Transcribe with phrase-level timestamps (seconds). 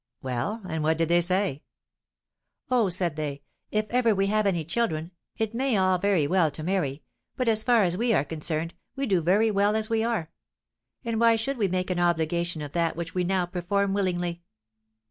[0.23, 1.61] "Well, and what did they say?"
[2.71, 6.49] "'Oh,' said they, 'if ever we have any children, it may be all very well
[6.49, 7.03] to marry,
[7.35, 10.31] but as far as we are concerned, we do very well as we are.
[11.05, 14.41] And why should we make an obligation of that which we now perform willingly?